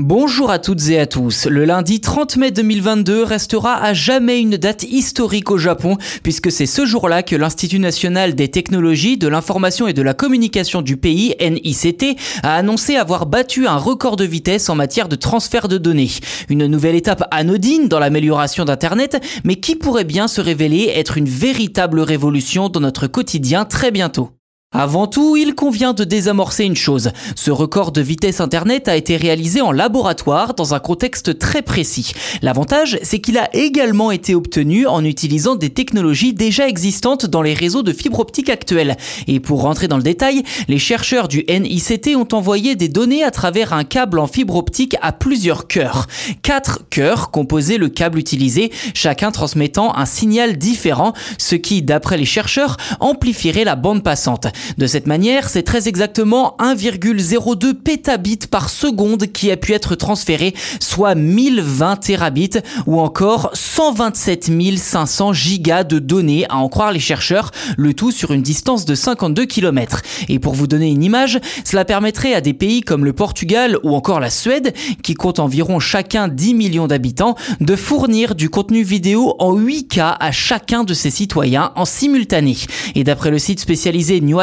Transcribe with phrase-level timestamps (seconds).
[0.00, 1.46] Bonjour à toutes et à tous.
[1.46, 6.66] Le lundi 30 mai 2022 restera à jamais une date historique au Japon puisque c'est
[6.66, 11.36] ce jour-là que l'Institut national des technologies, de l'information et de la communication du pays,
[11.40, 16.10] NICT, a annoncé avoir battu un record de vitesse en matière de transfert de données.
[16.48, 21.28] Une nouvelle étape anodine dans l'amélioration d'Internet, mais qui pourrait bien se révéler être une
[21.28, 24.30] véritable révolution dans notre quotidien très bientôt.
[24.76, 27.12] Avant tout, il convient de désamorcer une chose.
[27.36, 32.12] Ce record de vitesse Internet a été réalisé en laboratoire dans un contexte très précis.
[32.42, 37.54] L'avantage, c'est qu'il a également été obtenu en utilisant des technologies déjà existantes dans les
[37.54, 38.96] réseaux de fibre optique actuels.
[39.28, 43.30] Et pour rentrer dans le détail, les chercheurs du NICT ont envoyé des données à
[43.30, 46.08] travers un câble en fibre optique à plusieurs cœurs.
[46.42, 52.24] Quatre cœurs composaient le câble utilisé, chacun transmettant un signal différent, ce qui, d'après les
[52.24, 54.48] chercheurs, amplifierait la bande passante.
[54.78, 60.54] De cette manière, c'est très exactement 1,02 pétabits par seconde qui a pu être transféré,
[60.80, 67.50] soit 1020 terabits ou encore 127 500 gigas de données à en croire les chercheurs,
[67.76, 70.02] le tout sur une distance de 52 km.
[70.28, 73.94] Et pour vous donner une image, cela permettrait à des pays comme le Portugal ou
[73.94, 79.34] encore la Suède, qui comptent environ chacun 10 millions d'habitants, de fournir du contenu vidéo
[79.38, 82.56] en 8K à chacun de ses citoyens en simultané.
[82.94, 84.40] Et d'après le site spécialisé New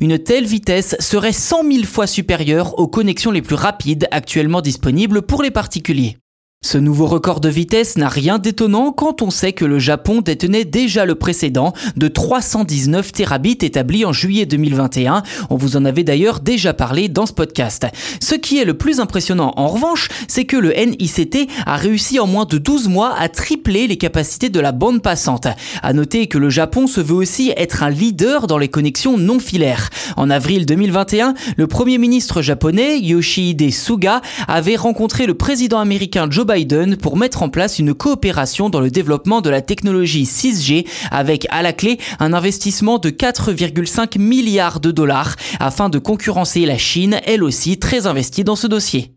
[0.00, 5.22] une telle vitesse serait 100 000 fois supérieure aux connexions les plus rapides actuellement disponibles
[5.22, 6.16] pour les particuliers.
[6.64, 10.64] Ce nouveau record de vitesse n'a rien d'étonnant quand on sait que le Japon détenait
[10.64, 15.24] déjà le précédent de 319 terabits établi en juillet 2021.
[15.50, 17.86] On vous en avait d'ailleurs déjà parlé dans ce podcast.
[18.18, 22.26] Ce qui est le plus impressionnant en revanche, c'est que le NICT a réussi en
[22.26, 25.48] moins de 12 mois à tripler les capacités de la bande passante.
[25.82, 29.38] À noter que le Japon se veut aussi être un leader dans les connexions non
[29.38, 29.90] filaires.
[30.16, 36.46] En avril 2021, le premier ministre japonais Yoshihide Suga avait rencontré le président américain Joe
[36.46, 36.53] Biden
[37.02, 41.62] Pour mettre en place une coopération dans le développement de la technologie 6G avec à
[41.62, 47.42] la clé un investissement de 4,5 milliards de dollars afin de concurrencer la Chine, elle
[47.42, 49.16] aussi très investie dans ce dossier.